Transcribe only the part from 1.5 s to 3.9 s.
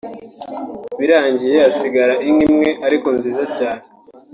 hasigara inka imwe ariko nziza cyane